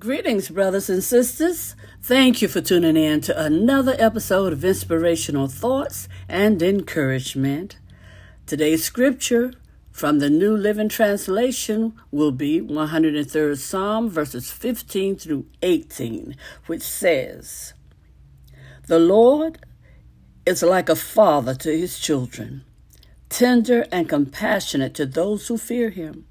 [0.00, 1.76] Greetings, brothers and sisters.
[2.00, 7.78] Thank you for tuning in to another episode of Inspirational Thoughts and Encouragement.
[8.46, 9.52] Today's scripture
[9.92, 17.74] from the New Living Translation will be 103rd Psalm, verses 15 through 18, which says,
[18.86, 19.66] The Lord
[20.46, 22.64] is like a father to his children,
[23.28, 26.24] tender and compassionate to those who fear him.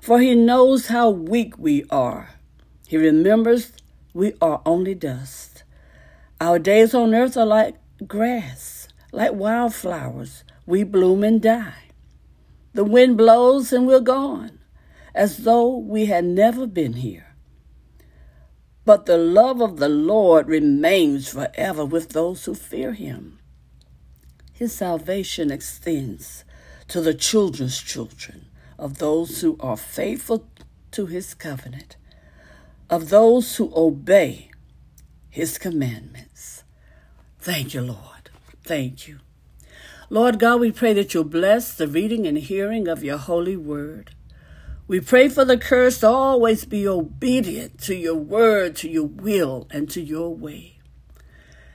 [0.00, 2.39] For he knows how weak we are
[2.90, 3.70] he remembers
[4.12, 5.62] we are only dust.
[6.40, 10.42] Our days on earth are like grass, like wildflowers.
[10.66, 11.92] We bloom and die.
[12.74, 14.58] The wind blows and we're gone,
[15.14, 17.36] as though we had never been here.
[18.84, 23.38] But the love of the Lord remains forever with those who fear him.
[24.52, 26.44] His salvation extends
[26.88, 28.46] to the children's children
[28.80, 30.48] of those who are faithful
[30.90, 31.94] to his covenant
[32.90, 34.50] of those who obey
[35.30, 36.64] his commandments.
[37.38, 38.30] Thank you, Lord.
[38.64, 39.20] Thank you.
[40.10, 44.10] Lord God, we pray that you'll bless the reading and hearing of your holy word.
[44.88, 49.68] We pray for the courage to always be obedient to your word, to your will,
[49.70, 50.80] and to your way.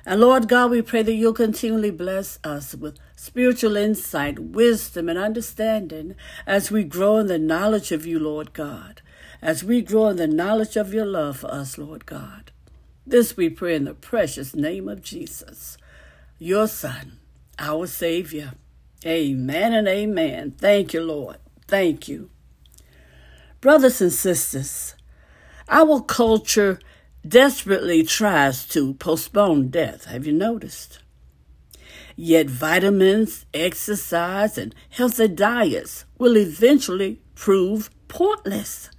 [0.05, 5.17] And Lord God, we pray that you'll continually bless us with spiritual insight, wisdom, and
[5.17, 9.01] understanding as we grow in the knowledge of you, Lord God
[9.41, 12.51] as we grow in the knowledge of your love for us, Lord God.
[13.05, 15.77] This we pray in the precious name of Jesus,
[16.39, 17.19] your Son,
[17.59, 18.53] our Savior.
[19.05, 20.55] Amen and amen.
[20.57, 21.37] Thank you, Lord.
[21.67, 22.29] Thank you.
[23.61, 24.95] Brothers and sisters,
[25.69, 26.79] our culture
[27.27, 30.05] desperately tries to postpone death.
[30.05, 30.99] Have you noticed?
[32.15, 38.89] Yet vitamins, exercise, and healthy diets will eventually prove pointless.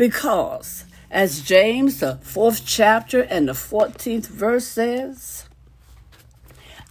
[0.00, 5.44] Because, as James, the fourth chapter and the 14th verse says,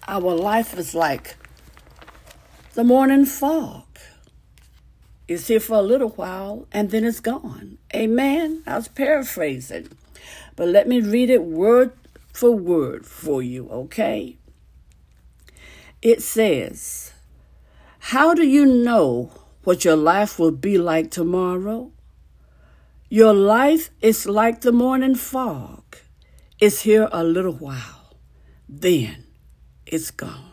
[0.07, 1.35] our life is like
[2.75, 3.87] the morning fog.
[5.27, 7.79] It's here for a little while and then it's gone.
[7.95, 8.61] Amen.
[8.67, 9.89] I was paraphrasing.
[10.55, 11.93] But let me read it word
[12.31, 14.37] for word for you, okay?
[16.03, 17.13] It says,
[17.97, 19.31] How do you know
[19.63, 21.91] what your life will be like tomorrow?
[23.11, 25.97] Your life is like the morning fog.
[26.59, 28.13] It's here a little while,
[28.67, 29.23] then
[29.87, 30.51] it's gone.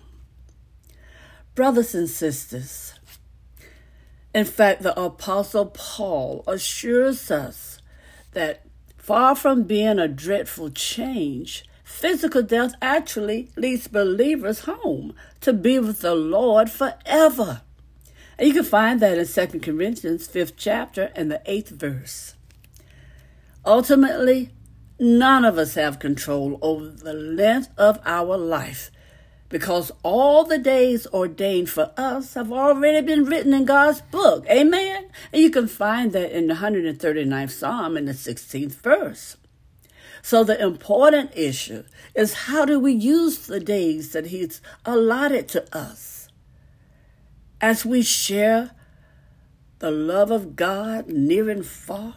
[1.54, 2.94] Brothers and sisters,
[4.34, 7.78] in fact, the Apostle Paul assures us
[8.32, 8.64] that
[8.96, 15.12] far from being a dreadful change, physical death actually leads believers home
[15.42, 17.60] to be with the Lord forever.
[18.38, 22.32] And you can find that in 2 Corinthians 5th chapter and the 8th verse.
[23.66, 24.50] Ultimately,
[25.00, 28.92] none of us have control over the length of our life
[29.48, 34.46] because all the days ordained for us have already been written in God's book.
[34.48, 35.10] Amen.
[35.32, 39.36] And you can find that in the 139th Psalm in the 16th verse.
[40.22, 41.84] So the important issue
[42.14, 46.28] is how do we use the days that He's allotted to us?
[47.60, 48.72] As we share
[49.78, 52.14] the love of God near and far,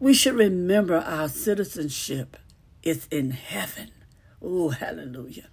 [0.00, 2.38] we should remember our citizenship
[2.82, 3.90] is in heaven.
[4.42, 5.48] Oh, hallelujah.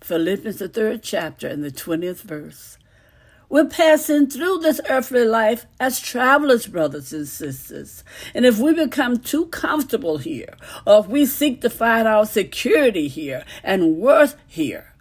[0.00, 2.78] Philippians, the third chapter, and the 20th verse.
[3.50, 8.02] We're passing through this earthly life as travelers, brothers and sisters.
[8.34, 10.54] And if we become too comfortable here,
[10.86, 14.94] or if we seek to find our security here and worth here,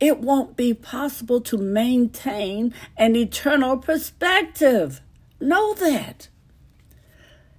[0.00, 5.00] it won't be possible to maintain an eternal perspective.
[5.40, 6.28] Know that.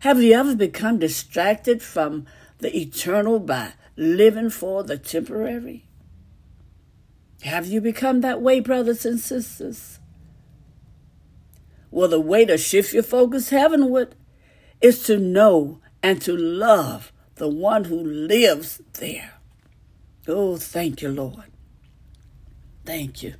[0.03, 2.25] Have you ever become distracted from
[2.57, 5.85] the eternal by living for the temporary?
[7.43, 9.99] Have you become that way, brothers and sisters?
[11.89, 14.13] Well, the way to shift your focus heavenward
[14.81, 19.35] is to know and to love the one who lives there.
[20.27, 21.45] Oh, thank you, Lord.
[22.85, 23.35] Thank you.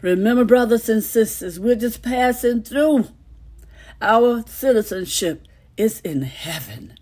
[0.00, 3.08] Remember, brothers and sisters, we're just passing through.
[4.00, 5.46] Our citizenship
[5.76, 6.98] is in heaven.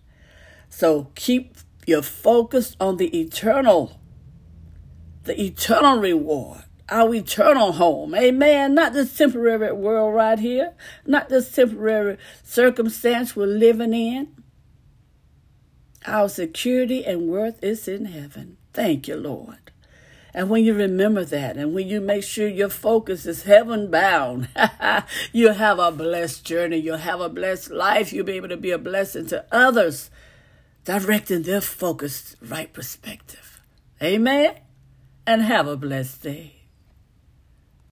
[0.68, 1.56] So keep
[1.86, 4.00] your focus on the eternal,
[5.24, 8.14] the eternal reward, our eternal home.
[8.14, 8.74] Amen.
[8.74, 10.74] Not this temporary world right here,
[11.06, 14.34] not this temporary circumstance we're living in.
[16.06, 18.56] Our security and worth is in heaven.
[18.72, 19.69] Thank you, Lord.
[20.32, 24.48] And when you remember that, and when you make sure your focus is heaven bound,
[25.32, 26.76] you'll have a blessed journey.
[26.76, 28.12] You'll have a blessed life.
[28.12, 30.10] You'll be able to be a blessing to others,
[30.84, 33.60] directing their focus right perspective.
[34.02, 34.54] Amen.
[35.26, 36.59] And have a blessed day.